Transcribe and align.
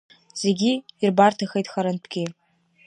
Зегьы 0.41 0.71
ирбарҭахеит 1.03 1.67
харантәгьы. 1.73 2.25